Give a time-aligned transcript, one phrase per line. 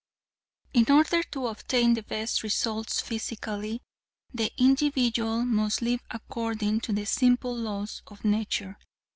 [0.73, 3.83] "In order to obtain the best results physically,
[4.33, 8.79] the individual must live according to the simple laws of nature.